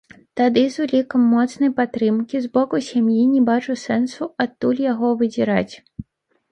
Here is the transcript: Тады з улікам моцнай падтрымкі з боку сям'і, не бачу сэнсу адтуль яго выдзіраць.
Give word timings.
Тады 0.39 0.61
з 0.75 0.85
улікам 0.85 1.27
моцнай 1.33 1.71
падтрымкі 1.79 2.37
з 2.47 2.51
боку 2.59 2.75
сям'і, 2.89 3.19
не 3.35 3.41
бачу 3.51 3.79
сэнсу 3.85 4.23
адтуль 4.47 4.85
яго 4.93 5.17
выдзіраць. 5.23 5.73